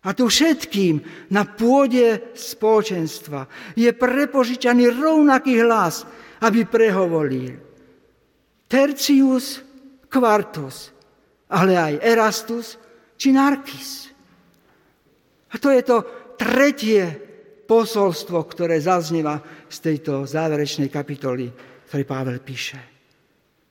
[0.00, 3.44] A tu všetkým na pôde spoločenstva
[3.76, 6.08] je prepožičaný rovnaký hlas,
[6.40, 7.60] aby prehovoril.
[8.64, 9.60] Tercius,
[10.10, 10.90] Quartus,
[11.52, 12.80] ale aj Erastus
[13.20, 14.08] či Narkis.
[15.52, 15.96] A to je to
[16.40, 17.04] tretie
[17.68, 19.38] posolstvo, ktoré zaznieva
[19.68, 21.46] z tejto záverečnej kapitoly,
[21.86, 22.89] ktorý Pavel píše.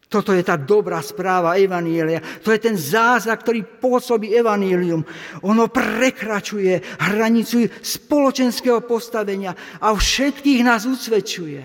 [0.10, 2.42] Toto je tá dobrá správa Evanielia.
[2.42, 5.06] To je ten zázrak, ktorý pôsobí Evanílium.
[5.46, 6.82] Ono prekračuje
[7.14, 11.62] hranicu spoločenského postavenia a všetkých nás usvedčuje,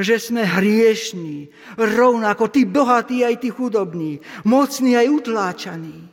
[0.00, 4.16] že sme hriešní, rovnako tí bohatí aj tí chudobní,
[4.48, 6.08] mocní aj utláčaní.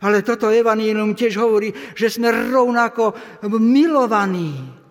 [0.00, 3.12] Ale toto Evanílium tiež hovorí, že sme rovnako
[3.60, 4.83] milovaní,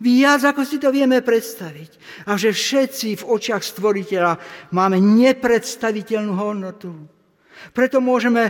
[0.00, 1.90] Viac, ako si to vieme predstaviť.
[2.24, 4.32] A že všetci v očiach stvoriteľa
[4.72, 6.96] máme nepredstaviteľnú hodnotu.
[7.76, 8.48] Preto môžeme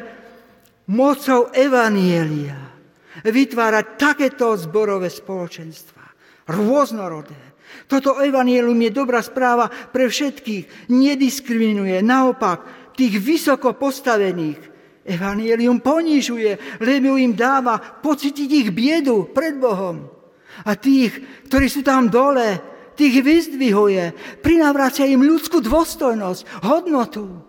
[0.87, 2.71] mocou Evanielia
[3.27, 6.03] vytvárať takéto zborové spoločenstva.
[6.55, 7.51] Rôznorodé.
[7.87, 10.91] Toto evanielium je dobrá správa pre všetkých.
[10.91, 12.03] Nediskriminuje.
[12.03, 14.71] Naopak, tých vysoko postavených
[15.01, 20.20] Evangelium ponižuje, lebo im dáva pocítiť ich biedu pred Bohom.
[20.67, 21.17] A tých,
[21.49, 22.61] ktorí sú tam dole,
[22.99, 27.41] tých vyzdvihuje, prinavracia im ľudskú dôstojnosť, hodnotu.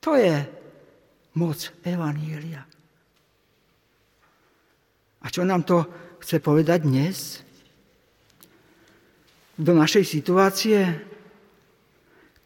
[0.00, 0.40] To je
[1.36, 2.64] moc Evanília.
[5.20, 5.84] A čo nám to
[6.24, 7.44] chce povedať dnes?
[9.60, 10.80] Do našej situácie?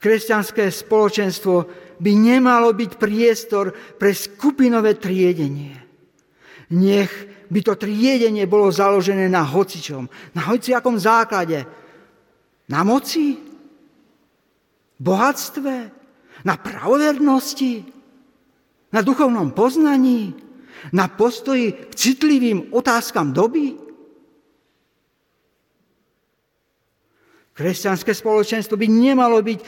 [0.03, 1.55] Kresťanské spoločenstvo
[2.03, 5.79] by nemalo byť priestor pre skupinové triedenie.
[6.75, 11.65] Nech by to triedenie bolo založené na hocičom, na hociakom základe.
[12.65, 13.37] Na moci,
[14.97, 15.75] bohatstve,
[16.45, 17.85] na pravovernosti,
[18.93, 20.33] na duchovnom poznaní,
[20.93, 23.77] na postoji k citlivým otázkam doby.
[27.55, 29.61] Kresťanské spoločenstvo by nemalo byť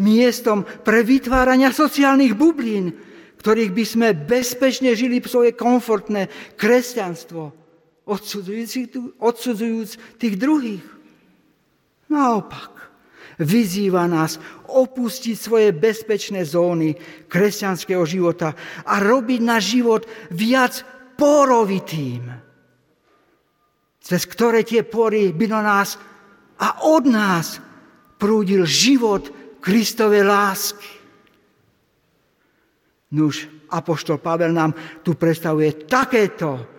[0.00, 3.13] miestom pre vytvárania sociálnych bublín,
[3.44, 7.52] ktorých by sme bezpečne žili svoje komfortné kresťanstvo,
[9.20, 10.80] odsudzujúc tých druhých.
[12.08, 12.72] Naopak,
[13.36, 16.96] vyzýva nás opustiť svoje bezpečné zóny
[17.28, 18.56] kresťanského života
[18.88, 20.80] a robiť náš život viac
[21.20, 22.24] porovitým,
[24.00, 26.00] cez ktoré tie pory by do nás
[26.64, 27.60] a od nás
[28.16, 29.28] prúdil život
[29.60, 30.93] Kristovej lásky.
[33.14, 34.74] Nuž, Apoštol Pavel nám
[35.06, 36.74] tu predstavuje takéto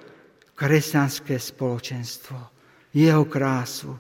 [0.56, 2.38] kresťanské spoločenstvo,
[2.96, 3.92] jeho krásu.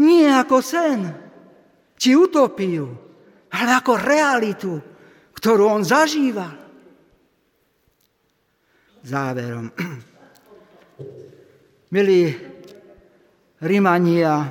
[0.00, 1.00] Nie ako sen,
[1.94, 2.88] či utopiu,
[3.52, 4.72] ale ako realitu,
[5.36, 6.56] ktorú on zažíval.
[9.04, 9.68] Záverom.
[11.94, 12.32] Milí
[13.60, 14.50] Rimania,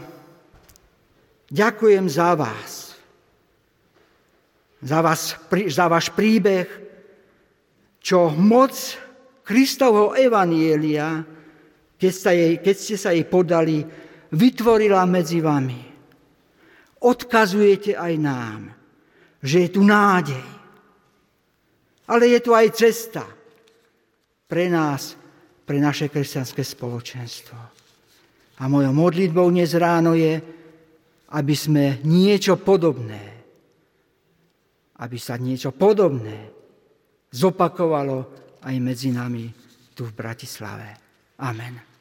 [1.50, 2.93] ďakujem za vás.
[4.84, 5.40] Za, vás,
[5.72, 6.68] za váš príbeh,
[8.04, 8.76] čo moc
[9.48, 11.24] Kristovho Evanielia,
[11.96, 13.80] keď ste, jej, keď ste sa jej podali,
[14.36, 15.80] vytvorila medzi vami.
[17.00, 18.62] Odkazujete aj nám,
[19.40, 20.44] že je tu nádej.
[22.12, 23.24] Ale je tu aj cesta
[24.48, 25.16] pre nás,
[25.64, 27.56] pre naše kresťanské spoločenstvo.
[28.60, 30.44] A mojou modlitbou dnes ráno je,
[31.34, 33.33] aby sme niečo podobné,
[35.04, 36.48] aby sa niečo podobné
[37.34, 38.18] zopakovalo
[38.64, 39.52] aj medzi nami
[39.92, 40.88] tu v Bratislave.
[41.44, 41.93] Amen.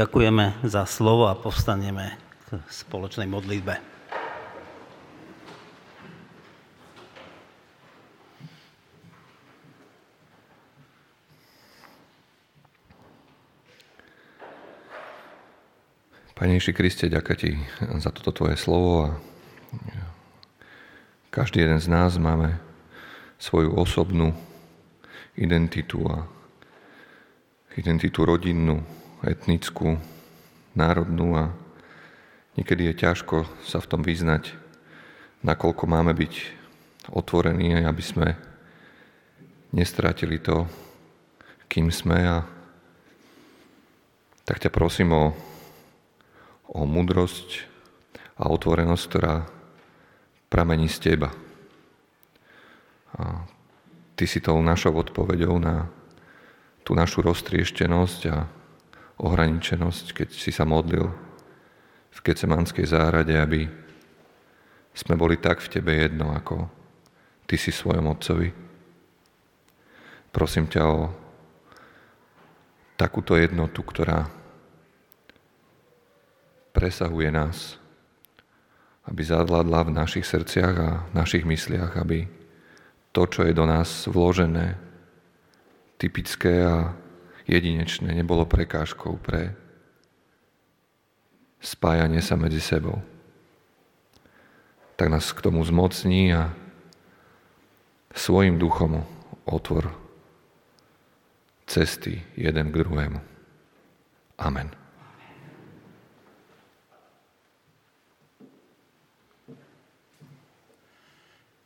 [0.00, 2.16] Ďakujeme za slovo a povstaneme
[2.48, 3.76] k spoločnej modlitbe.
[16.32, 17.50] Pane Ježi Kriste, ďakujem Ti
[18.00, 19.20] za toto Tvoje slovo a
[21.28, 22.56] každý jeden z nás máme
[23.36, 24.32] svoju osobnú
[25.36, 26.24] identitu a
[27.76, 28.80] identitu rodinnú,
[29.24, 30.00] etnickú,
[30.72, 31.44] národnú a
[32.56, 34.54] niekedy je ťažko sa v tom vyznať,
[35.44, 36.34] nakoľko máme byť
[37.10, 38.26] otvorení, aby sme
[39.72, 40.66] nestratili to,
[41.70, 42.36] kým sme a
[44.42, 45.24] tak ťa prosím o,
[46.74, 47.70] o mudrosť
[48.40, 49.46] a otvorenosť, ktorá
[50.50, 51.30] pramení z teba.
[53.14, 53.46] A
[54.18, 55.86] ty si tou našou odpoveďou na
[56.82, 58.59] tú našu roztrieštenosť a
[59.20, 61.04] ohraničenosť, keď si sa modlil
[62.10, 63.68] v Kecemanskej zárade, aby
[64.96, 66.66] sme boli tak v Tebe jedno, ako
[67.44, 68.50] Ty si svojom Otcovi.
[70.30, 71.10] Prosím ťa o
[72.94, 74.28] takúto jednotu, ktorá
[76.70, 77.80] presahuje nás,
[79.10, 82.30] aby zadladla v našich srdciach a v našich mysliach, aby
[83.10, 84.78] to, čo je do nás vložené,
[85.98, 86.94] typické a
[87.50, 89.58] jedinečné, nebolo prekážkou pre
[91.58, 93.02] spájanie sa medzi sebou.
[94.94, 96.54] Tak nás k tomu zmocní a
[98.14, 99.02] svojim duchom
[99.44, 99.90] otvor
[101.66, 103.20] cesty jeden k druhému.
[104.38, 104.70] Amen.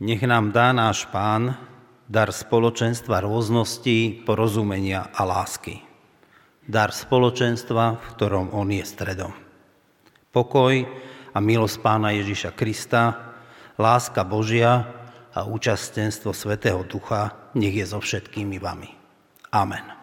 [0.00, 1.73] Nech nám dá náš Pán
[2.04, 5.80] dar spoločenstva rôznosti, porozumenia a lásky.
[6.64, 9.32] Dar spoločenstva, v ktorom On je stredom.
[10.32, 10.74] Pokoj
[11.34, 13.34] a milosť Pána Ježiša Krista,
[13.76, 14.88] láska Božia
[15.34, 18.90] a účastenstvo Svetého Ducha nech je so všetkými vami.
[19.54, 19.93] Amen.